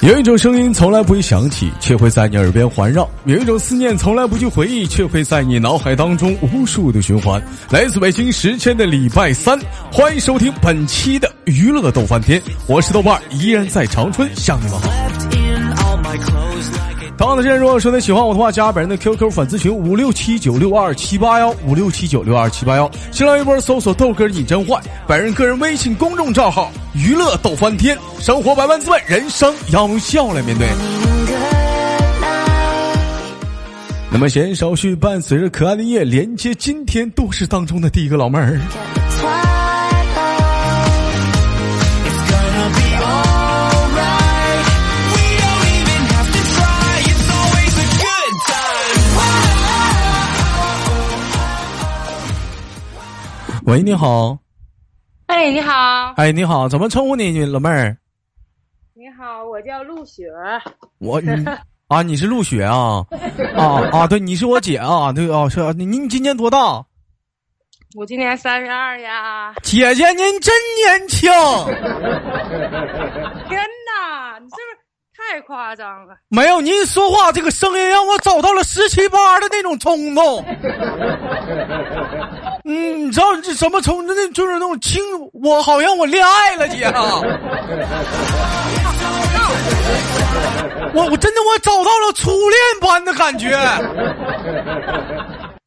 [0.00, 7.42] 有一种声音从来不会响起，却会在你耳边环绕；有一种思念从来不去回忆，却会在你脑海当中无数的循环。
[7.68, 9.58] 来自北京时间的礼拜三，
[9.90, 14.88] 欢迎收听本期的娱乐逗翻天，我是豆瓣，依然在长春向你们好。
[17.18, 30.68] 同样的时间，如果说你喜欢我的话，加本人的 QQ 粉丝群五六七九六二七八幺五六七九六二七八幺，新浪微博搜索豆哥你真坏，本人个人微信公众账号娱乐逗翻天，生活百万滋味，人生要用笑来面对。
[34.12, 39.57] 那么，闲少叙，伴随着可爱的夜，连接今天都市当中的第一个老妹儿。
[53.68, 54.38] 喂，你好。
[55.26, 56.14] 哎，你好。
[56.16, 57.94] 哎，你好，怎么称呼你，老妹儿？
[58.94, 60.24] 你好，我叫陆雪。
[60.96, 61.20] 我
[61.88, 63.04] 啊，你是陆雪啊？
[63.54, 65.12] 啊啊，对，你是我姐啊？
[65.12, 65.84] 对啊，是你。
[65.84, 66.82] 你今年多大？
[67.94, 69.52] 我今年三十二呀。
[69.62, 70.54] 姐姐，您真
[70.86, 71.30] 年轻。
[75.30, 76.14] 太夸张了！
[76.28, 80.42] 没有，您说话这个声音让我找到了十七八的那种冲动。
[82.64, 84.06] 嗯，你知道这什么冲？
[84.06, 86.90] 那就是那种轻，我好像我恋爱了，姐。
[90.94, 93.50] 我我真的我找到了初恋般的感觉，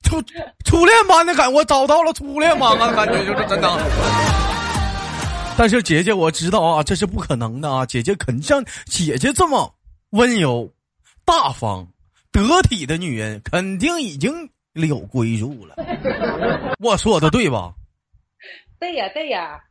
[0.04, 0.20] 初
[0.66, 3.70] 初恋般的感，我找到了初恋般的感觉，就是真的。
[5.62, 7.86] 但是姐姐，我知道啊，这是不可能的啊！
[7.86, 9.72] 姐姐肯像姐姐这么
[10.10, 10.74] 温柔、
[11.24, 11.88] 大方、
[12.32, 15.76] 得体的女人，肯定已经有归宿了。
[16.82, 17.76] 我说的对吧？
[18.82, 19.62] 对呀，对呀。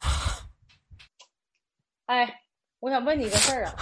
[2.04, 2.42] 哎，
[2.80, 3.74] 我想问你个事儿啊！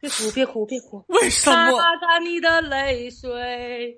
[0.00, 1.04] 别哭，别哭，别哭！
[1.08, 1.78] 为什么？
[1.78, 3.94] 擦干你的泪水。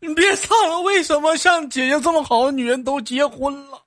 [0.00, 3.82] 你别唱了，为什么像姐姐这么好的女人都结婚了？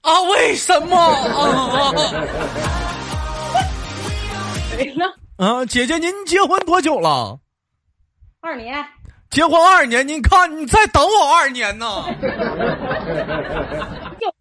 [0.00, 1.92] 啊，为什么啊？
[4.70, 5.04] 谁呢？
[5.36, 7.38] 啊，姐姐，您结婚多久了？
[8.40, 8.84] 二年。
[9.30, 11.86] 结婚二年，您看，你再等我二年呢。
[14.20, 14.33] 我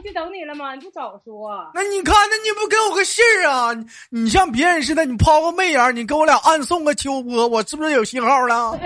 [0.00, 0.74] 不就等你了吗？
[0.74, 1.70] 你不早说。
[1.74, 3.70] 那你看，那你不给我个信儿啊？
[4.08, 8.78] 你像别人似的，你抛个媚眼，你给我俩暗送个秋波，我是不是有信号了？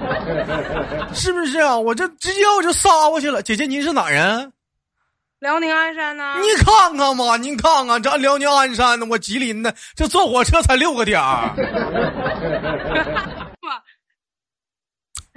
[1.14, 1.76] 是不是啊？
[1.76, 3.42] 我这直接我就杀过去了。
[3.42, 4.52] 姐姐，您是哪人？
[5.40, 6.36] 辽宁鞍山呢。
[6.40, 11.50] 你看看嘛，您看看，这辽宁鞍山的，我吉林的，这坐火车才六个点儿。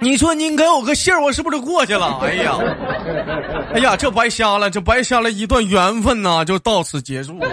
[0.00, 2.18] 你说您给我个信儿，我是不是就过去了？
[2.22, 2.56] 哎呀，
[3.74, 7.48] 哎呀，这白瞎了，这白瞎了一段缘分呐，就到此结束了。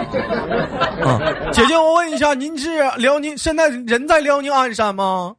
[1.03, 1.19] 啊，
[1.51, 5.35] 姐姐，我问一下，您是辽宁，现在人在辽宁鞍山吗？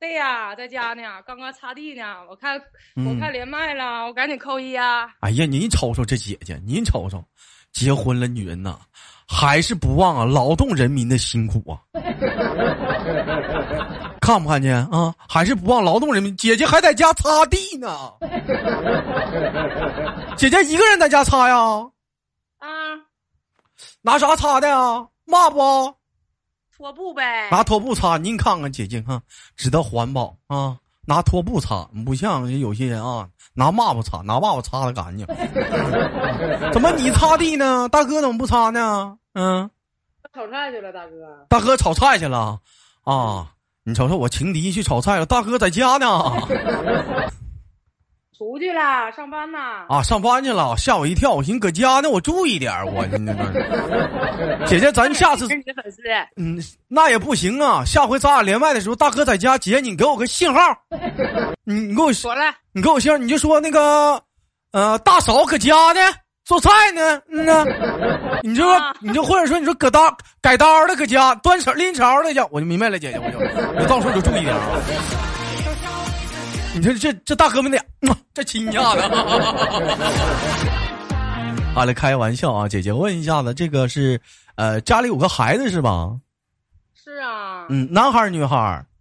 [0.00, 2.02] 对呀，在家呢，刚刚擦地呢。
[2.28, 2.60] 我看，
[3.06, 5.08] 我看连麦了，我赶紧扣一啊。
[5.20, 7.22] 哎呀，您瞅瞅这姐姐，您瞅瞅，
[7.72, 8.76] 结婚了，女人呐，
[9.28, 11.78] 还是不忘啊劳动人民的辛苦啊。
[14.22, 15.12] 看不看见啊？
[15.28, 16.36] 还是不忘劳动人民？
[16.36, 18.12] 姐姐还在家擦地呢。
[20.38, 21.56] 姐姐一个人在家擦呀？
[22.58, 22.68] 啊，
[24.00, 25.08] 拿啥擦的呀？
[25.24, 25.92] 抹布？
[26.76, 27.50] 拖布呗。
[27.50, 28.16] 拿拖布擦。
[28.16, 29.20] 您看看姐姐哈，
[29.56, 30.78] 知道环保啊？
[31.04, 35.26] 拿拖布擦，不像有些人啊，拿抹布擦，拿抹布擦的干净。
[36.72, 37.88] 怎么你擦地呢？
[37.88, 39.18] 大哥怎么不擦呢？
[39.34, 39.68] 嗯，
[40.32, 41.44] 炒菜去了，大哥。
[41.48, 42.60] 大哥炒菜去了
[43.02, 43.48] 啊。
[43.84, 46.06] 你瞅瞅，我情敌去炒菜了，大哥在家呢。
[48.38, 49.58] 出去了，上班呢。
[49.88, 51.32] 啊，上班去了，吓我一跳。
[51.32, 55.48] 我寻搁家呢，我注意点我那个姐姐，咱下次
[56.36, 56.58] 嗯，
[56.88, 57.84] 那也不行啊。
[57.84, 60.60] 下回咱俩连麦的时候，大哥在家，姐你给我个信号。
[61.64, 64.22] 你你给我说了，你给我信号，你就说那个，
[64.72, 66.00] 呃，大嫂搁家呢。
[66.44, 67.64] 做菜呢，嗯呢，
[68.42, 73.38] 你就说，你就或者说，你说搁刀改刀的搁家端勺拎勺的家，我就明白了，姐姐，我就，
[73.80, 74.62] 我到时候就注意点啊。
[76.74, 77.78] 你说这这大哥们的，
[78.34, 79.02] 这亲家的。
[81.74, 84.20] 好了，开玩笑啊，姐姐问一下子，这个是
[84.56, 86.10] 呃家里有个孩子是吧？
[86.94, 87.66] 是啊。
[87.68, 88.91] 嗯，男孩女孩女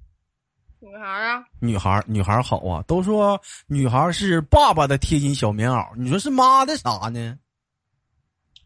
[1.02, 1.44] 孩啊。
[1.60, 7.38] 女孩女孩好啊，都说女孩是爸爸的贴心小棉袄，你说是妈的啥呢？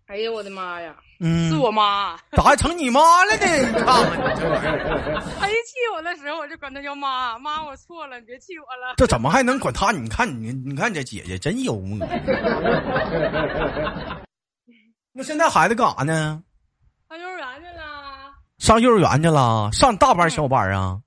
[0.07, 0.95] 哎呀，我的妈呀！
[1.19, 3.45] 嗯，是我妈，咋还成你妈了呢？
[3.47, 5.23] 你看看这玩意儿。
[5.39, 8.93] 他一气我的时候，我就管他叫妈妈，我错了，你别气我了。
[8.97, 9.91] 这怎么还能管他？
[9.91, 12.05] 你看你，你看这姐姐真幽默。
[15.11, 16.43] 那现在孩子干啥呢？
[17.09, 17.81] 上幼儿园去了。
[18.59, 20.99] 上幼儿园去了，上大班小班啊？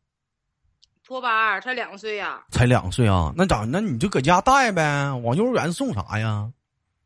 [1.09, 2.43] 托班，才两岁呀。
[2.51, 3.33] 才两岁啊？
[3.35, 3.65] 那咋？
[3.67, 6.51] 那你就搁家带呗，往幼儿园送啥呀？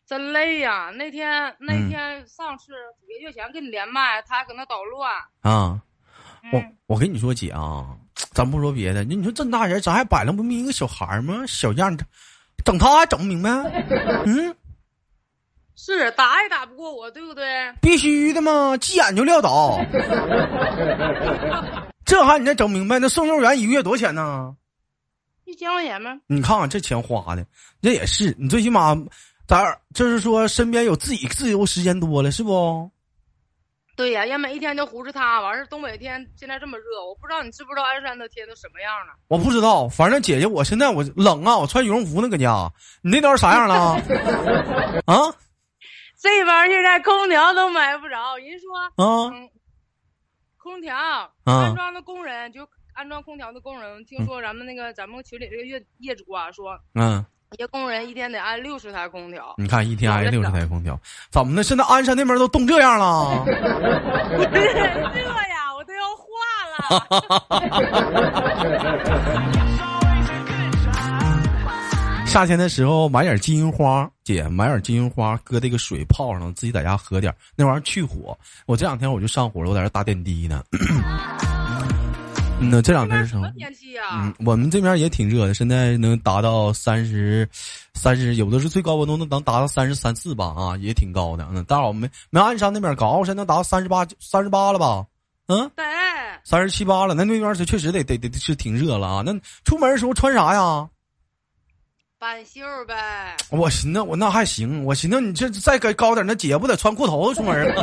[0.05, 0.91] 真累呀！
[0.97, 2.73] 那天那天上次
[3.07, 5.13] 几个月前跟你连麦，他还搁那捣乱
[5.43, 5.81] 啊。
[6.53, 7.97] 我我跟你说姐啊，
[8.33, 11.45] 咱不说别的，你说这么大人，咱还摆弄不明一个小孩吗？
[11.47, 11.97] 小样，
[12.65, 13.51] 整他还整不明白？
[14.27, 14.57] 嗯，
[15.77, 17.73] 是打也打不过我，对不对？
[17.81, 19.79] 必须的嘛，急眼就撂倒。
[22.05, 22.99] 这还你再整明白？
[22.99, 24.55] 那送幼儿园一个月多少钱呢？
[25.45, 26.19] 一千块钱吗？
[26.27, 27.47] 你看看这钱花的，
[27.81, 28.97] 那也是你最起码
[29.47, 32.91] 咱就是说身边有自己自由时间多了，是不？
[33.95, 39.13] 对呀，要每一天就胡着他，完事东北天现在这么热，我不知道你知不知道鞍山的天都什么样了？
[39.29, 42.73] 我不知道，反正姐姐，我现在我冷啊，我穿羽绒服呢，搁家。
[43.03, 44.01] 你那边啥样了？
[45.07, 45.35] 啊？
[46.19, 49.31] 这边现在空调都买不着，人说啊，
[50.63, 50.97] 空调
[51.45, 57.25] 安装的工人就安装空调的工人，听说咱们那个咱们群里这个业业主啊说，嗯。
[57.53, 60.99] 一个工人一天得安六十台空调，你看一天安六十台空调，
[61.29, 61.63] 怎么的？
[61.63, 63.45] 现在鞍山那边都冻这样了？
[63.45, 63.59] 热
[65.53, 66.25] 呀，我都要化
[66.71, 66.79] 了。
[72.33, 78.35] 夏天的时候买点金银花，姐买点金银花，搁这个水泡上，自己在家喝点，那玩意儿去火。
[78.65, 80.65] 我这两天我就上火了，我在这打点滴呢。
[82.59, 84.03] 那这两天是什么天气呀？
[84.15, 87.47] 嗯，我们这边也挺热的，现在能达到三十，
[87.93, 91.47] 三十，有的是最高温度能能达到三十三四吧啊，也挺高的。
[91.53, 95.05] 嗯，但是我们没鞍山那边高，我现在能达到三十八，三十八了吧？
[95.49, 95.85] 嗯，对，
[96.45, 97.13] 三十七八了。
[97.13, 99.23] 那那边是确实得得得是挺热了啊。
[99.23, 100.89] 那出门的时候穿啥呀？
[102.23, 102.95] 半袖呗，
[103.51, 107.83] 我寻思我那还行，我寻思你这再给高点，那姐不得穿裤头子出门啊？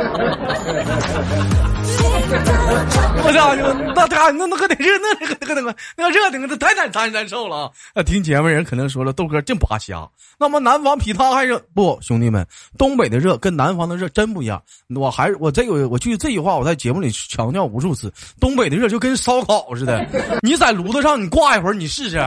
[3.22, 3.54] 我家伙，
[3.94, 7.70] 那他那那可得热，那那个那个那个热的，那太难太难受了。
[7.94, 10.08] 那听节目人可能说了，豆哥净扒瞎。
[10.38, 11.98] 那么南方比他还热不？
[12.00, 12.46] 兄弟们，
[12.78, 14.62] 东北的热跟南方的热真不一样。
[14.96, 18.10] 我还是我这个，我记这句话我在节目里强调无数次，
[18.40, 20.02] 东北的热就跟烧烤似的，
[20.40, 22.18] 你在炉子上你挂一会儿，你试试。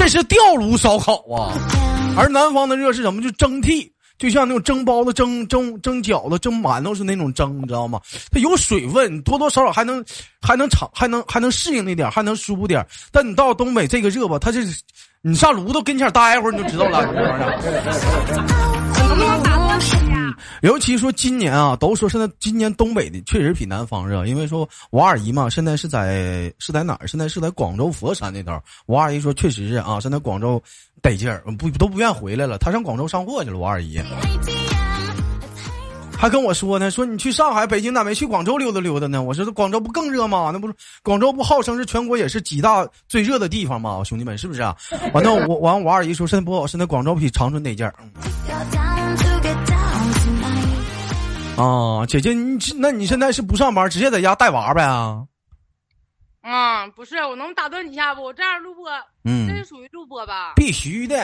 [0.00, 1.52] 这是吊炉烧烤啊，
[2.16, 3.20] 而南方的热是什么？
[3.20, 3.86] 就蒸屉，
[4.16, 8.00] 就像那种蒸包子、蒸蒸蒸饺子、蒸馒头是那种蒸，你知道吗？
[8.32, 10.02] 它有水分，多多少少还能
[10.40, 12.82] 还能尝，还能还能适应那点，还能舒服点。
[13.12, 14.66] 但你到东北这个热吧，它是
[15.20, 17.06] 你上炉子跟前待一会儿你就知道了，
[20.62, 27.06] 尤其说今年啊，都说现在今年东北的确实比南方热，因为说我二姨嘛，现在是在是在哪儿？
[27.06, 28.58] 现在是在广州佛山那头。
[28.86, 30.62] 我二姨说确实是啊，现在广州
[31.02, 32.58] 得劲儿，不都不愿回来了。
[32.58, 33.58] 她上广州上货去了。
[33.58, 34.00] 我二姨
[36.18, 39.22] 还跟我说呢，说你去上海、北京咋没去广州溜达溜达呢？
[39.22, 40.50] 我说广州不更热吗？
[40.52, 44.02] 那不是广州不号称是全国也是几大最热的地方吗？
[44.04, 44.76] 兄弟们是不是啊？
[45.14, 47.94] 完了我完我二姨说现在不好，现在广州比长春得劲儿。
[51.60, 55.26] 啊，姐姐，你那你现在是不上班，直接在家带娃呗啊？
[56.40, 58.22] 啊，不是，我能打断你一下不？
[58.22, 58.90] 我这样录播，
[59.24, 60.54] 嗯，这是属于录播吧？
[60.56, 61.16] 必须的。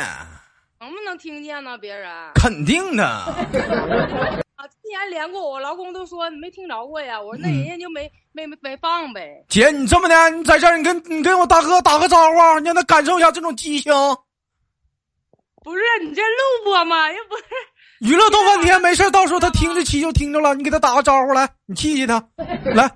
[0.79, 1.79] 能不能听见呢？
[1.79, 3.03] 别人肯定的。
[4.57, 7.19] 啊，之前连过，我老公都说你没听着过呀。
[7.19, 9.43] 我说那人家就没没没没放呗。
[9.49, 13.91] 姐，你这么的，你在这儿，你跟你跟我大哥打个招呼，让他感受一下这种激情。
[15.65, 17.11] 不是你这录播吗？
[17.11, 17.45] 又不是。
[18.01, 20.55] 娱乐多半天，没事到时候他听着气就听着了。
[20.55, 22.23] 你给他打个招呼来，你气气他，
[22.75, 22.89] 来。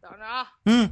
[0.00, 0.48] 等着啊。
[0.64, 0.90] 嗯。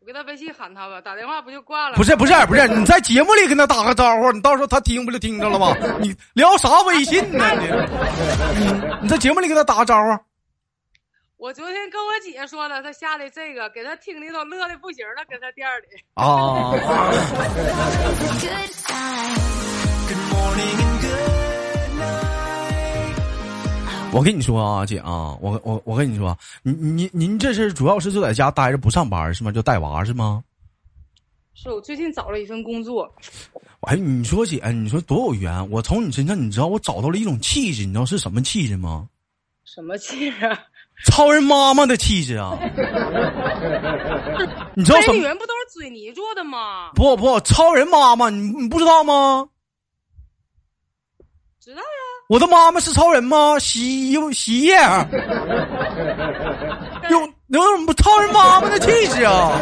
[0.00, 1.96] 我给他微信喊他吧，打电话不就挂了？
[1.96, 5.76] 不是不是不是，你在节目里跟他打个招呼，你到时候他听不就听着了吗？
[6.02, 7.44] 你聊啥微信呢？
[7.60, 7.68] 你
[9.02, 10.18] 你在节目里给他打个招呼。
[11.36, 15.86] 我昨天跟我姐说了，他下的这个给他听的都乐的不行了，搁他店里。
[16.14, 16.72] 啊。
[24.14, 29.50] 我跟你说啊，姐啊，我我我跟你说，您您您这是主要是就在家待着不上班是吗？
[29.50, 30.44] 就带娃是吗？
[31.54, 33.10] 是我最近找了一份工作。
[33.80, 35.70] 哎，你说姐，你说多有缘！
[35.70, 39.08] 我从你身上，你知道我找到了一种气质，你知道是什么气质吗？
[39.64, 40.58] 什么气质？
[41.10, 42.56] 超人妈妈的气质啊！
[44.76, 45.14] 你知道什么？
[45.14, 46.90] 女人不都是水泥做的吗？
[46.94, 49.48] 不不，超人妈妈，你你不知道吗？
[51.64, 51.84] 知道呀。
[52.28, 53.56] 我的妈妈是超人吗？
[53.60, 54.74] 洗衣服、洗衣液，
[57.08, 59.52] 有有什么超人妈妈的气质啊？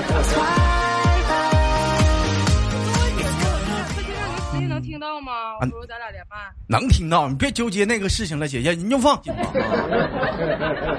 [4.83, 5.59] 听到吗？
[5.61, 6.37] 我说咱俩连麦。
[6.67, 9.43] 能听到，你别纠结那个事情了，姐姐，你就放心吧。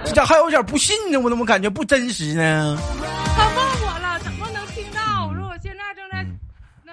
[0.05, 1.17] 这咋还有点不信呢？
[1.19, 2.77] 我怎么感觉不真实呢？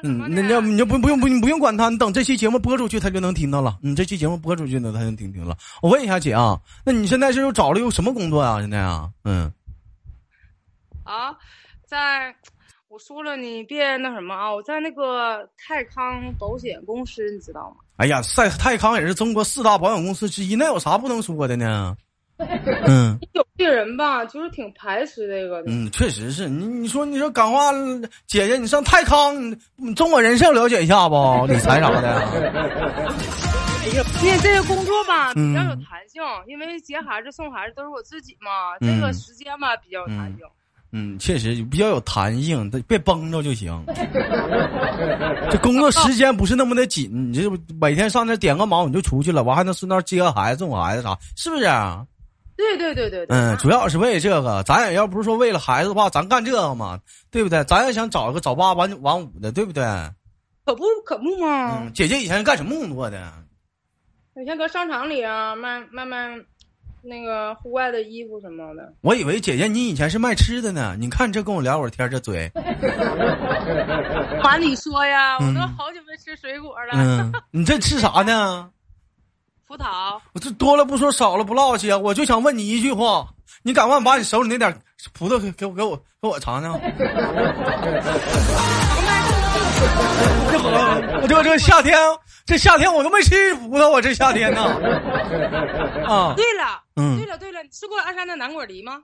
[0.03, 0.43] 那什么呢？
[0.43, 3.79] 那你就不不用不你不用管他，你等这期节目播出去，他就能听到了。
[3.83, 5.57] 你这期节目播出去呢，他就听听了。
[5.83, 8.61] 我问一下姐啊，那你现在是又找了又什么工作啊？
[8.61, 9.53] 现在啊，嗯。
[11.05, 11.37] 啊，
[11.87, 12.35] 在。
[12.91, 14.51] 我说了，你别那什么啊！
[14.51, 17.77] 我在那个泰康保险公司，你知道吗？
[17.97, 21.95] 哎呀，在泰康也是中国四大保险公司之一，那有啥不能说的呢？
[22.87, 25.71] 嗯， 有些人吧，就是挺排斥这个的。
[25.71, 27.73] 嗯，确实是你，你说，你说，感化
[28.27, 29.35] 姐姐，你上泰康，
[29.97, 31.47] 中国人寿了解一下不？
[31.47, 32.29] 理财啥的。
[34.23, 40.41] 因为这个工作吧比较有弹性，因为接孩子、送孩子都是我自己嘛，这个时间吧比较有弹性。
[40.93, 43.83] 嗯，确实比较有弹性，别绷着就行。
[45.51, 51.65] 这工作时间不是那么的紧，你这每天上那点个忙你就出去了，完还能顺道接个孩子、送孩子啥，是不是？
[52.59, 53.27] 对对对对。
[53.31, 57.01] 嗯，主要是为这个，咱也要不是说为了孩子的话，咱干这个嘛，
[57.31, 57.65] 对不对？
[57.65, 59.83] 咱也想找一个早八晚晚五的，对不对？
[60.67, 61.89] 可不可不嘛？
[61.95, 63.33] 姐姐以前干什么工作的？
[64.37, 66.37] 以前搁商场里啊，卖卖卖。
[67.01, 70.97] 那个户外的衣服什么的，我以为姐姐你以前是卖吃的呢。
[70.99, 72.51] 你看这跟我聊会儿天，这嘴。
[74.43, 76.95] 管你说呀，我都好久没吃水果了。
[76.95, 78.69] 嗯，你这吃啥呢？
[79.69, 80.19] 葡萄。
[80.33, 81.93] 我这多了不说，少了不唠去。
[81.93, 83.29] 我就想问你一句话，
[83.63, 84.81] 你敢不敢把你手里那点
[85.13, 86.81] 葡萄给给我给我给我尝尝？
[90.51, 90.71] 这好，
[91.21, 91.99] 我这这夏天，
[92.47, 94.63] 这夏天我都没吃葡萄，我这夏天呢。
[96.07, 99.03] 啊，对了，嗯，对了对了，你吃过鞍山的南果梨吗？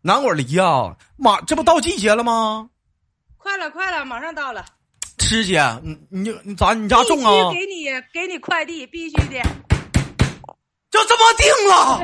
[0.00, 2.70] 南果梨啊，马这不到季节了吗？
[3.36, 4.64] 快了快了，马上到了。
[5.18, 7.52] 吃去，你你你咋你家种啊？
[7.52, 9.42] 给你给你快递，必须的。
[10.90, 12.00] 就这么定了。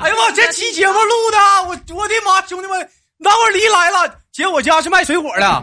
[0.00, 4.14] 哎呀妈，这期节目录的，我我的妈，兄弟们，南果梨来了。
[4.32, 5.60] 姐，我家是卖水果的。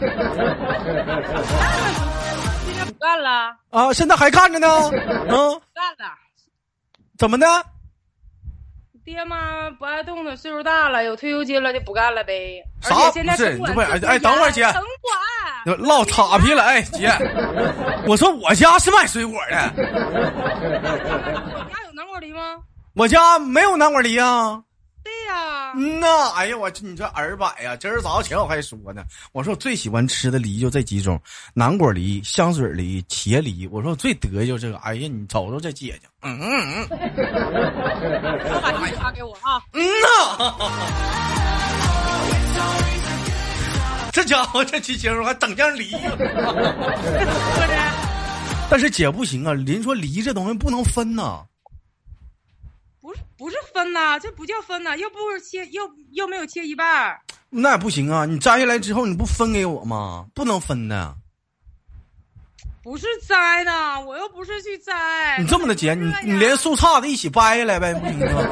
[2.64, 3.92] 今天不干了啊？
[3.92, 4.90] 现在还干着呢。
[5.28, 6.14] 嗯，干了。
[7.18, 7.46] 怎么的？
[9.08, 12.62] 爹妈不爱动的，岁数大了，有退休金了就不干了呗。
[12.82, 13.10] 啥？
[13.10, 13.58] 不是，
[14.04, 14.64] 哎，等会儿姐。
[14.64, 14.74] 城
[15.64, 15.78] 管。
[15.78, 17.10] 唠岔皮了，哎，姐。
[18.06, 19.72] 我说我家是卖水果的。
[19.74, 19.82] 你
[21.72, 22.58] 家有南果梨吗？
[22.94, 24.60] 我家没有南瓜梨啊。
[25.76, 27.76] 嗯呐，哎呀，我你这耳摆呀！
[27.76, 31.20] 今儿早上起来我还说呢，我说我最喜欢吃的梨就这几种：
[31.54, 33.68] 南果梨、香水梨、茄梨。
[33.70, 34.78] 我说我最得意就这个。
[34.78, 36.98] 哎呀，你瞅瞅这姐姐，嗯嗯嗯，
[38.62, 39.60] 把梨发给我啊！
[39.74, 40.54] 嗯呐，
[44.12, 45.90] 这家伙这期节目还整件梨，
[48.70, 51.42] 但是姐不行啊，人说梨这东西不能分呐。
[53.36, 55.82] 不是分呐，这不叫分呐，又不是切，又
[56.12, 57.16] 又没有切一半
[57.50, 58.26] 那也不行啊！
[58.26, 60.26] 你摘下来之后，你不分给我吗？
[60.34, 61.14] 不能分的。
[62.82, 63.70] 不是摘的，
[64.06, 65.36] 我又不是去摘。
[65.38, 68.42] 你这么的姐，你你连树杈子一起掰下来呗，不行吗？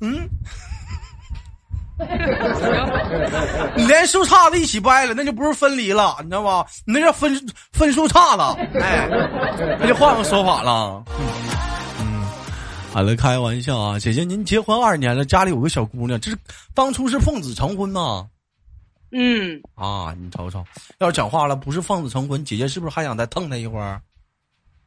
[0.00, 0.28] 嗯。
[3.74, 6.66] 你连树杈子一起掰了，那就不是分离了，你知道吧？
[6.84, 7.34] 你那叫分
[7.72, 9.08] 分树杈子，哎，
[9.80, 11.02] 那就换个说法了。
[12.96, 16.38] 好了，开玩笑啊，姐姐，您结婚二年了，家里有个小姑娘，这是
[16.72, 18.26] 当初是奉子成婚吗？
[19.10, 19.60] 嗯。
[19.74, 20.64] 啊，你瞅瞅，
[20.96, 24.00] 要是讲话了，不是奉子成婚，姐姐是不是还想再疼他一会儿？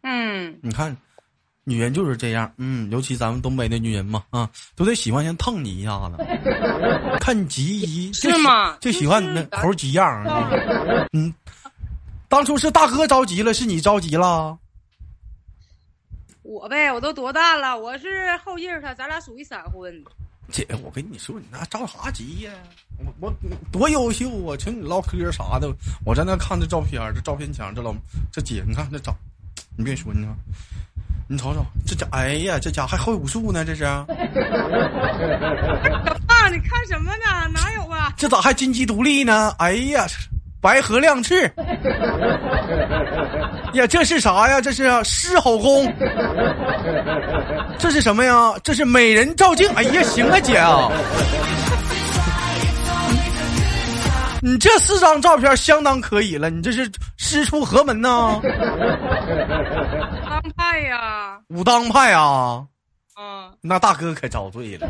[0.01, 0.57] 嗯。
[0.63, 0.97] 你看，
[1.63, 6.17] 女人就是这样，嗯，尤其咱们东北的女人嘛，啊，都得喜欢先疼你一下子，
[7.21, 8.75] 看你急一，是吗？
[8.81, 10.25] 就喜欢你那猴急样
[11.13, 11.31] 嗯。
[12.27, 14.57] 当初是大哥着急了，是你着急了？
[16.49, 17.77] 我呗，我都多大了？
[17.77, 19.93] 我是后印儿，他咱俩属于闪婚。
[20.51, 22.51] 姐，我跟你说，你那着啥急呀？
[22.97, 23.31] 我我
[23.71, 24.57] 多优秀啊！
[24.57, 25.71] 请你唠嗑啥的，
[26.03, 27.93] 我在那看这照片，这照片墙，这老
[28.31, 29.15] 这姐，你看这长，
[29.77, 30.35] 你别说，你看，
[31.27, 33.83] 你瞅瞅这家，哎呀，这家还会武术呢，这是。
[33.83, 34.07] 啊，
[36.49, 37.47] 你看什么呢？
[37.53, 38.11] 哪有啊？
[38.17, 39.53] 这咋还金鸡独立呢？
[39.59, 40.07] 哎呀！
[40.61, 41.49] 白鹤亮翅，
[43.73, 44.61] 呀，这是啥呀？
[44.61, 45.91] 这是狮吼功，
[47.77, 48.53] 这是什么呀？
[48.63, 49.69] 这是美人照镜。
[49.75, 50.89] 哎呀，行啊，姐啊，
[54.41, 56.49] 你这四张照片相当可以了。
[56.49, 58.39] 你这是师出何门呢？
[58.41, 62.63] 当派呀，武当派啊。
[63.19, 64.87] 嗯，那大哥可遭罪了。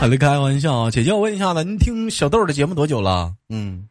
[0.00, 3.34] 好的，开玩笑啊，姐姐，我问一下子，您听小豆的节目多久了？
[3.50, 3.86] 嗯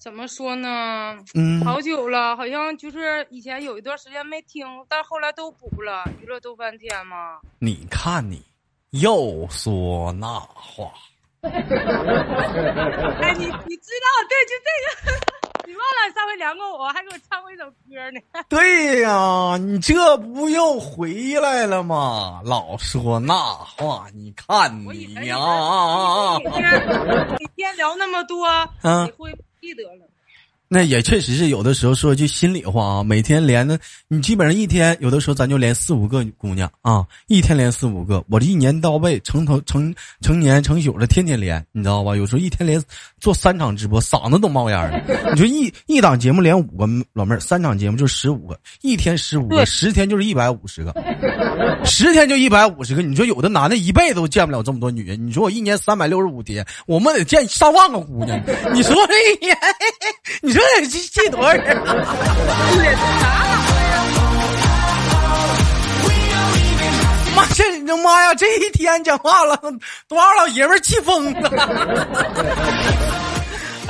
[0.00, 1.18] 怎么说呢？
[1.34, 6.04] 嗯，好久了，好像就是以前有一段时间没听，但后来都补了。
[6.22, 8.42] 娱乐都翻天嘛，你看你
[8.92, 10.90] 又说那话，
[11.44, 11.52] 哎，
[13.36, 18.20] 你你知道，对，就这个， 你忘了上回连过我，还给我唱过一首歌呢。
[18.48, 22.40] 对呀，你这不又回来了吗？
[22.44, 25.36] 老说那话，你看你为呀，
[26.38, 26.86] 你天
[27.38, 28.46] 每天聊那么多，
[28.82, 30.06] 嗯你会不记得了？
[30.72, 42.14] 那也确实是有的时候说句心里话啊，每天连的，你基本上一天有的时候咱就连四五个姑娘啊，一天连四五个，我这一年到位成头成成年成宿的，天天连，你知道吧？
[42.14, 42.80] 有时候一天连
[43.18, 45.32] 做三场直播，嗓子都冒烟了。
[45.32, 50.92] 你说一一档节目连五个老妹儿，三场节目就十五个，一天十五个，十天就是一百五十个，
[51.84, 53.02] 十天就一百五十个。
[53.02, 58.40] 你说有的男的一辈子都见不了这么多女人，你说我一年三百六十五天，我们得见上万个姑娘，
[58.72, 59.56] 你说这一年，
[60.42, 61.76] 你说得记记多少人？
[67.36, 68.34] 妈这你妈呀！
[68.34, 69.56] 这一天讲话了，
[70.08, 71.50] 多少老爷们气疯了。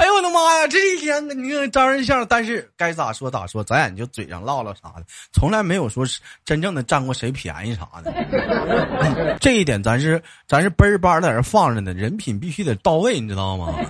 [0.00, 0.66] 哎呦我的妈呀！
[0.66, 8.10] 这一天你看招人笑，但是该咋说咋说，咱也就嘴上唠唠啥的，从来没有说是真正的占过谁便宜啥的。
[8.10, 13.74] 嗯 这一点咱是咱是奔儿班在这放着呢，人品必须得到位，你知道吗？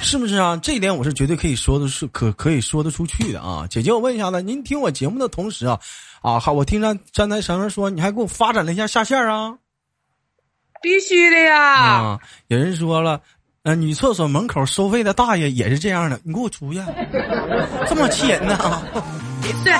[0.00, 0.56] 是不是啊？
[0.62, 3.66] 这一点我是绝对可以说的是可可以说得出去的啊！
[3.68, 5.80] 姐姐，我问一下子，您听我节目的同时啊，
[6.22, 9.58] 啊，好，我听张张台上面说你还给我发展了一下下线啊
[10.82, 11.74] 必须的呀！
[11.74, 12.18] 啊！
[12.48, 13.20] 有人说了，
[13.64, 16.80] 呃，女厕所门口收费的大爷也是这样的，你给我出去，
[17.88, 18.82] 这么气人呢？
[19.64, 19.72] 对，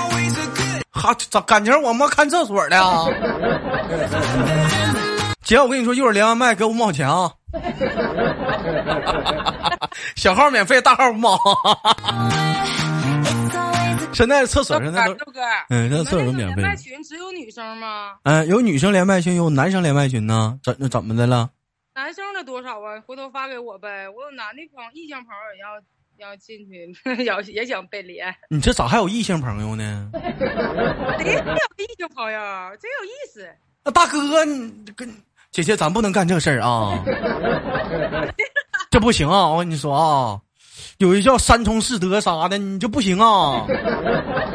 [0.90, 3.04] 哈，咋感情我们看厕所的啊？
[5.42, 7.30] 姐，我跟你说，一会儿连完麦给我五毛钱啊！
[10.16, 11.38] 小号免费，大号五毛。
[14.16, 16.68] 现在厕所现在都豆哥，嗯，现在厕所都免费那个连。
[16.70, 18.14] 麦群只有女生吗？
[18.22, 20.58] 嗯、有女生连麦群，有男生连麦群呢。
[20.62, 21.50] 怎那怎么的了？
[21.94, 22.98] 男生的多少啊？
[23.06, 24.08] 回头发给我呗。
[24.08, 26.90] 我有男的朋友，异性朋友也要要进去，
[27.24, 28.34] 要也想被连。
[28.48, 30.10] 你这咋还有异性朋友呢？
[31.20, 31.40] 谁有
[31.76, 32.40] 异性朋友？
[32.80, 33.46] 真有意思。
[33.84, 35.14] 那大哥，你跟
[35.50, 37.04] 姐姐，咱不能干这事儿啊！
[38.90, 39.46] 这不行啊！
[39.48, 40.40] 我跟你说啊，
[40.98, 43.64] 有一叫三从四德啥的，你就不行啊！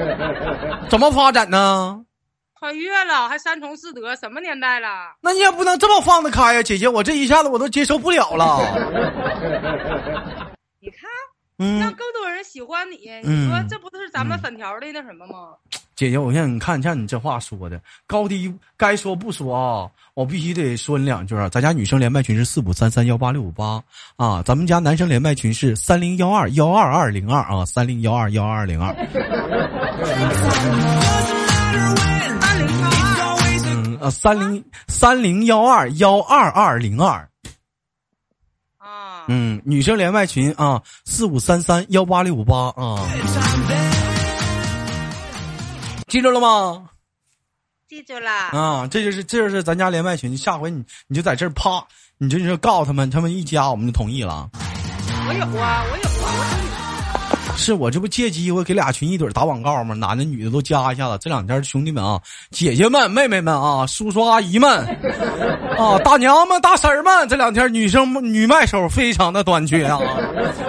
[0.89, 2.03] 怎么发展呢？
[2.59, 4.87] 穿越了，还三从四德，什么年代了？
[5.21, 8.59] 那你也不能这么放得开呀，姐姐，我这一下子我都接受不了了。
[10.79, 11.09] 你看，
[11.79, 15.55] 让嗯，更多人喜欢你，嗯你说这不是咱们粉条的那什么吗？
[16.01, 21.47] 姐姐，我让你看，像你这话说的，高低该说不说啊，我必须得说你两句啊。
[21.47, 23.79] 咱家女生连麦群是四五三三幺八六五八
[24.15, 28.95] 啊，咱们家男生连麦群是三零幺二幺二二零二啊，三零幺二幺二零二。
[33.75, 37.29] 嗯呃，三零三零幺二幺二二零二。
[38.79, 43.07] 啊，嗯，女生连麦群啊，四五三三幺八六五八啊，
[46.11, 46.89] 记住了吗？
[47.87, 48.29] 记住了。
[48.29, 51.81] 啊，这就是这就是咱家连麦群，下回你你就在这儿啪，
[52.17, 54.49] 你就说告诉他们，他们一加我们就同意了。
[55.25, 56.35] 我有啊，我有啊，
[57.47, 59.95] 我有是我这不借机会给俩群一怼打广告吗？
[59.95, 61.17] 男的女的都加一下子。
[61.21, 62.19] 这两天兄弟们啊，
[62.49, 64.85] 姐姐们、妹妹们啊，叔叔阿姨们
[65.77, 69.97] 啊， 大娘们、大婶儿们，这两天女生女麦手非常的短缺啊。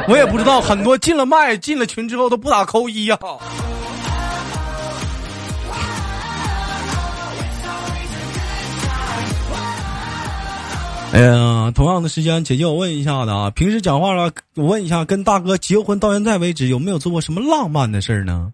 [0.06, 3.18] 我也不知道很多进了麦进了群之后都不打扣一呀、
[11.12, 18.50] 哎呀，同样的时间，姐姐，我问一下子啊，平时讲话了，我问一下，跟大哥结婚到现在为止，有没有做过什么浪漫的事儿呢？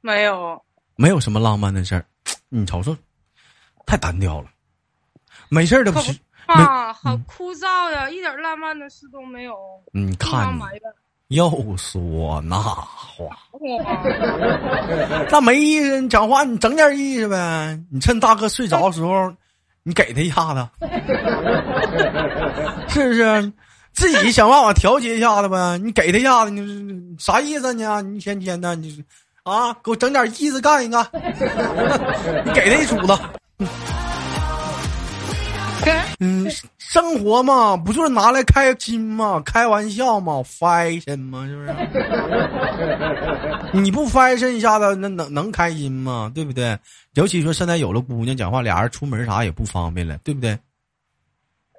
[0.00, 0.62] 没有。
[0.94, 2.04] 没有什么浪漫的事儿，
[2.48, 2.96] 你瞅瞅，
[3.84, 4.46] 太单调了，
[5.48, 6.16] 没事儿的不是？
[6.46, 9.54] 啊，好枯燥呀，一点浪漫的事都没有。
[9.92, 10.56] 你看
[11.26, 13.28] 又说那话，我，
[15.30, 16.00] 那没意思。
[16.00, 17.78] 你讲话你整点意思呗。
[17.90, 19.32] 你趁大哥睡着的时候，
[19.88, 20.68] 你给他一下子，
[22.88, 23.52] 是不是？
[23.94, 25.78] 自己想办法调节一下子呗。
[25.78, 28.02] 你给他一下子，你啥意思呢？
[28.02, 29.02] 你一天天的，你
[29.44, 31.04] 啊，给我整点意思干一干。
[32.44, 33.18] 你给他一杵子。
[36.20, 36.46] 嗯，
[36.78, 39.40] 生活嘛，不就是拿来开心嘛？
[39.44, 41.46] 开玩笑嘛，fashion 嘛？
[41.46, 41.72] 是不是？
[43.80, 46.30] 你不 fashion 一下子，那能能开心吗？
[46.34, 46.78] 对不对？
[47.14, 50.58] 尤其说现在有了姑娘，讲话俩人出门啥也不方便了，对不对？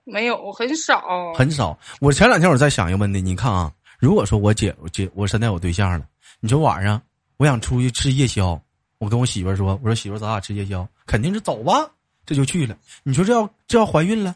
[0.05, 1.03] 没有，很少，
[1.35, 1.77] 很少。
[1.99, 6.05] 我前两天我在想一个问题，你看啊，如果说我姐我姐我现在有对象了，
[6.39, 6.99] 你说晚上
[7.37, 8.59] 我想出去吃夜宵，
[8.97, 11.87] 我跟我媳妇说，我说媳妇咱俩吃夜宵，肯定是走吧，
[12.29, 12.75] 这就去了。
[13.01, 14.35] 你说这要这要怀孕了，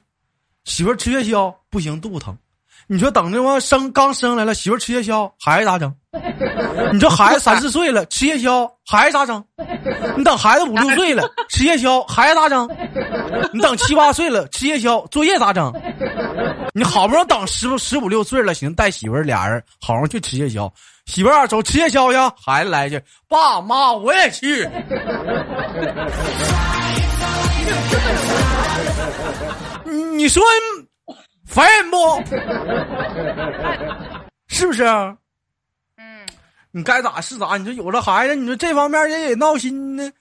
[0.65, 2.35] 媳妇吃夜宵不行，肚子疼。
[2.87, 5.93] 你说等着我生刚生来了，媳妇吃夜宵，孩子咋整？
[6.91, 9.45] 你说孩子三四岁了，吃夜宵，孩子咋整？
[10.17, 12.67] 你等孩子五六岁了，吃夜宵，孩子咋整？
[13.53, 15.71] 你等七八岁了，吃夜宵，作业咋整？
[16.73, 20.73] 你好不容易等十十五六岁了，行，带媳妇俩人好好去吃夜宵。
[21.05, 24.67] 媳妇儿走吃夜宵去，孩子来句，爸妈我也去。
[29.85, 30.43] 你 你说
[31.45, 31.97] 烦人不？
[34.47, 34.83] 是不是？
[35.97, 36.25] 嗯，
[36.71, 37.57] 你该咋是咋。
[37.57, 40.11] 你说有了孩子，你说这方面也得闹心呢。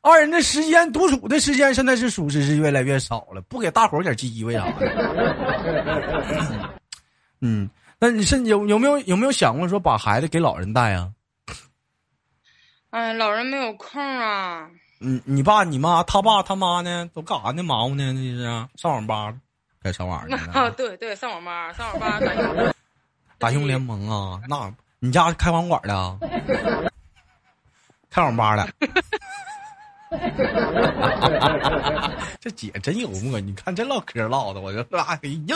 [0.00, 6.70] 二人的时间独处的时间，现在是属实是越来越少了，不给大伙儿点机会啥的。
[7.40, 11.08] 嗯，那你是有有没有有没有想过说把孩子给老人带啊？
[12.90, 14.68] 哎，老人没有空啊。
[15.02, 17.62] 嗯，你爸、你妈、他爸、他妈呢，都干啥呢？
[17.62, 18.12] 忙活呢？
[18.12, 18.44] 那是
[18.76, 19.34] 上网吧，
[19.82, 22.72] 该上网去啊， 对对，上网吧，上网吧打英
[23.38, 24.40] 打英雄联盟啊。
[24.48, 26.16] 那你家开网管的啊？
[28.10, 28.68] 开网吧的。
[32.40, 35.46] 这姐真幽默，你看这唠嗑唠的，我就拉黑硬。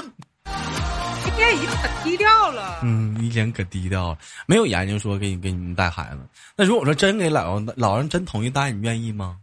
[1.24, 2.78] 今天已经可低调了。
[2.82, 6.18] 嗯，一天可低调了，没有研究说给你给你们带孩子。
[6.54, 9.38] 那如果说真给老老人真同意带，你愿意吗？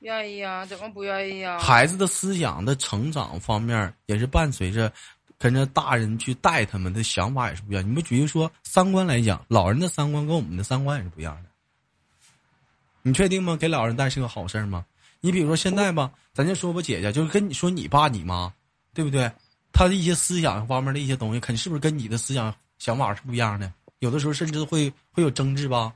[0.00, 1.58] 愿意啊，怎么不愿意啊？
[1.58, 4.92] 孩子的思想的成长方面，也是伴随着
[5.38, 7.82] 跟着大人去带他们的想法也是不一样。
[7.82, 11.47] 你们举例说三观来讲，老人的三观跟我们的三观也是不一样的。
[13.02, 13.56] 你确定吗？
[13.56, 14.84] 给老人带是个好事吗？
[15.20, 18.52] 你比如说现在吧，咱就说吧，姐姐就是跟你说你爸你妈，
[18.94, 19.30] 对不对？
[19.72, 23.72] 他的一些思想方面的一些东西，肯定是不是跟你的思想想法是不一样的？
[23.98, 25.92] 有的时候甚至会会有争执吧，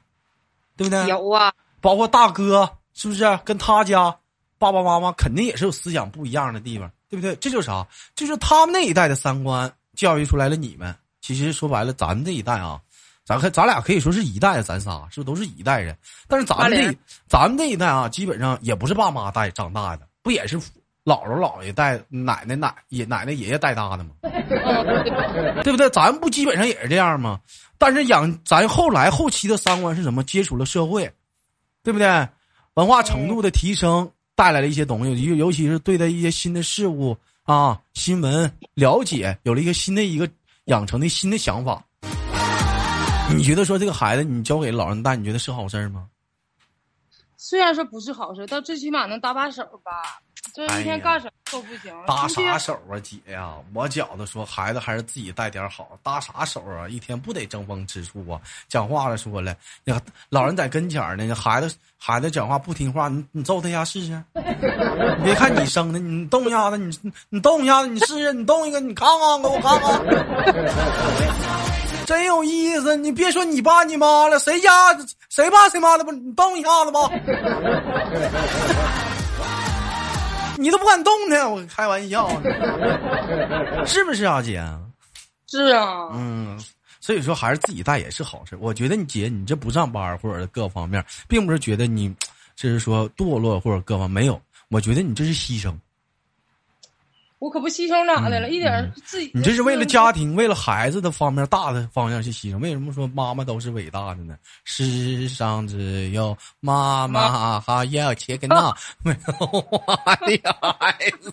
[0.76, 1.06] 对不对？
[1.08, 4.16] 有啊，包括大哥是不是跟他家
[4.58, 7.34] 爸爸妈妈肯定也是有思想不一样的地方，对不对？
[7.36, 7.86] 这就是啥？
[8.14, 10.94] 就是他们那一代的三观教育出来了你们。
[11.20, 12.80] 其实说白了，咱们这一代啊。
[13.32, 15.96] 咱可咱俩可以说是一代，咱仨是不是都是一代人？
[16.28, 16.94] 但是咱们这
[17.26, 20.58] 咱们这一代啊，基本上也不是爸妈带长大的，不也是
[21.02, 24.10] 姥姥姥爷带、奶奶奶爷奶奶爷爷带大的吗？
[25.64, 25.88] 对不对？
[25.88, 27.40] 咱不基本上也是这样吗？
[27.78, 30.22] 但是养咱后来后期的三观是什么？
[30.22, 31.10] 接触了社会，
[31.82, 32.28] 对不对？
[32.74, 40.28] 文化程度的提升带来了一些东西，尤尤其是对待一些新的事物啊，新闻了解，有了一个新的一个
[40.66, 41.82] 养成的新的想法。
[43.30, 46.06] 你觉得说这个孩子你交给老人带，你觉得是好事吗？
[47.36, 50.20] 虽然说不是好事，但最起码能搭把手吧。
[50.54, 51.94] 这一天干什么都不行。
[52.06, 53.54] 搭啥手啊，姐呀！
[53.72, 55.98] 我觉得说孩子还是自己带点好。
[56.02, 56.86] 搭啥手啊？
[56.88, 58.38] 一天不得争风吃醋啊！
[58.68, 64.22] 讲话了说了，那老人在跟前呢，孩子孩子讲话不听话，你你揍他一下试试。
[64.34, 66.96] 你别看你生的，你动一下子，你
[67.28, 70.00] 你动一下子，你试试，你动一个，你看看，给我看看。
[72.06, 74.70] 真有意思，你别说你爸你妈了，谁家
[75.28, 76.12] 谁爸谁妈的不？
[76.12, 77.10] 你动一下子吧，
[80.58, 84.60] 你都不敢动呢，我开玩笑呢，是不是啊，姐？
[85.48, 86.58] 是啊，嗯，
[87.00, 88.56] 所以说还是自己带也是好事。
[88.60, 92.14] 我觉得你姐你这不上班或者各方面，并不是觉得你
[92.56, 95.74] 就是说堕落或者各方没有，我觉得你这是牺牲。
[97.42, 99.28] 我可不牺牲咋的了，一点自己。
[99.34, 102.60] 你这是为了家庭，为了孩子的方面大的方向去牺牲。
[102.60, 104.36] 为什么说妈妈都是伟大的呢？
[104.62, 109.82] 世上只有妈妈还要切克闹，没有我
[110.24, 111.32] 的孩子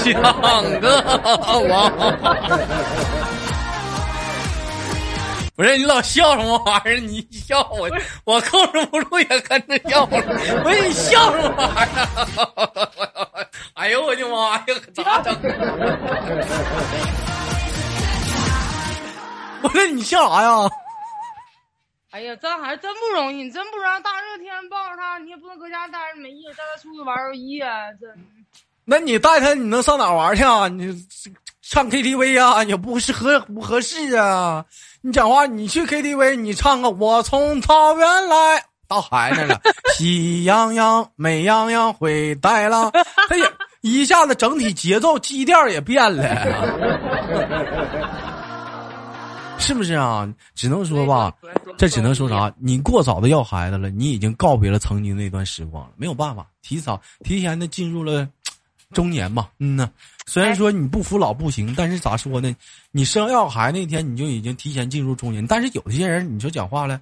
[0.02, 1.02] 像个
[5.58, 5.62] 我。
[5.62, 7.00] 不是你老笑什么玩意儿？
[7.00, 7.90] 你笑我，
[8.24, 10.22] 我控制不住也跟着笑了。
[10.62, 13.50] 不是你笑什么玩意儿？
[13.74, 14.64] 哎呦我的妈呀！
[14.94, 15.34] 咋整？
[19.60, 20.50] 不是你笑啥呀？
[22.10, 28.08] 哎呀，这还真不容易，你真不让大热天抱着他，你也不能搁家待着没意思，带他出去玩游一啊，真。
[28.84, 30.68] 那你带他，你能上哪玩去啊？
[30.68, 30.94] 你
[31.62, 34.64] 唱 KTV 啊，也不是合不合适啊。
[35.00, 38.36] 你讲话，你去 KTV，你唱个《我从草原来》，
[38.88, 39.60] 到海那了，
[39.94, 42.90] 喜羊羊、美羊羊会带狼，
[43.28, 43.44] 他也
[43.80, 46.24] 一下子整体节奏基调也变了，
[49.56, 50.28] 是不是啊？
[50.56, 51.32] 只能说吧，
[51.76, 52.52] 这只能说啥？
[52.58, 58.26] 你过早的要孩子了，你已经告别了曾经那段时光了，没有办法，提早提前的进入了
[58.94, 59.48] 中年嘛。
[59.58, 59.90] 嗯呐，
[60.26, 62.54] 虽然说你不服老不行，但是咋说呢？
[62.90, 67.00] 你生要孩子那天你就已经提前进入中年，但是有些人你说讲话了，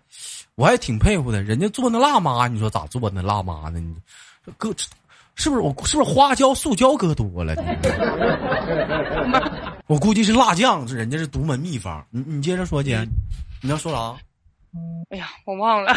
[0.55, 3.81] 我还挺佩服的，人家做那辣妈，你说咋做那辣妈呢？
[3.81, 3.95] 你
[4.57, 4.75] 搁
[5.35, 7.55] 是不是我是不是花椒塑胶搁多了？
[9.87, 12.05] 我估计是辣酱，是人家是独门秘方。
[12.11, 13.07] 你你接着说姐，
[13.61, 14.17] 你要说啥？
[15.11, 15.93] 哎呀，我忘了。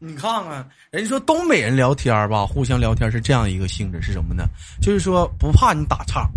[0.00, 4.44] 你看看，人家说东北人聊天吧，互相聊天是这样一个性质，是什么呢？
[4.80, 6.28] 就是说不怕你打岔，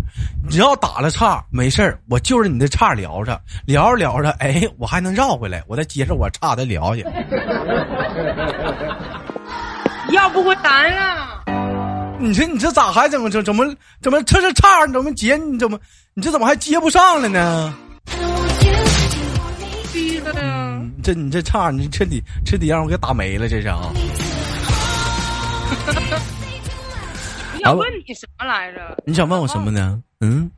[0.50, 7.06] 只要打了岔没事儿，我就着你的岔聊着，聊着聊着，哎，我还能绕回来，我再接着我岔再聊去。
[10.10, 11.44] 要不回来了。
[12.18, 13.64] 你说你这咋还怎么怎怎么
[14.00, 14.84] 怎么这是岔？
[14.86, 15.36] 你怎么接？
[15.36, 15.78] 你怎么
[16.14, 17.72] 你这怎么还接不上了呢？
[21.02, 23.92] 这你这岔，你彻底彻底让我给打没了，这是啊！
[27.54, 28.96] 我想问你什么来着？
[29.06, 30.02] 你想问我什么呢？
[30.20, 30.50] 嗯，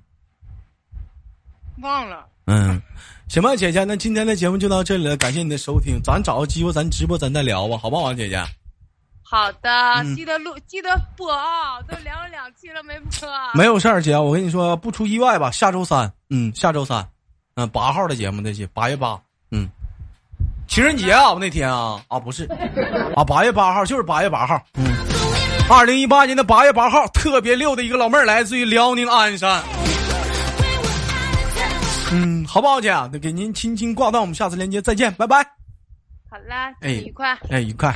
[1.82, 2.26] 忘了。
[2.46, 2.80] 嗯，
[3.28, 8.42] 行吧，姐姐，那今天的节目就到这里了，感谢你的收听，咱找个机会咱直播咱再聊吧，好不好，姐姐？
[9.22, 9.70] 好的，
[10.14, 11.80] 记得录，记得播啊！
[11.88, 13.28] 都聊了两期了没播。
[13.54, 17.08] 没有事儿，姐，我跟你说，不出意外吧，下周三，嗯，下周三，
[17.54, 19.68] 嗯，八号的节目那些，八月八，嗯，
[20.66, 22.48] 情人节啊，那天啊，啊不是，
[23.14, 24.84] 啊八月八号就是八月八号，嗯，
[25.68, 29.62] 二零一八年的八月八号，特别溜的一个老妹儿，来自于辽宁鞍山，
[32.12, 32.90] 嗯，好不好，姐？
[33.12, 35.42] 那给您轻轻挂断，我们下次连接再见，拜拜。
[36.30, 37.94] 好啦，哎，愉快，哎，愉快。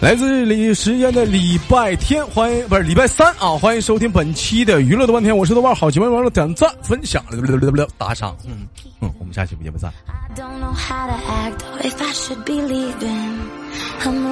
[0.00, 3.50] 来自这里时间的礼拜天，欢迎不是礼拜三啊！
[3.58, 7.22] 欢迎收听本期的娱乐的半天，我是豆瓣，好节目完了点赞分享，
[7.98, 8.66] 打赏，嗯
[9.02, 9.92] 嗯，我们下期不见不散。
[14.02, 14.30] I'm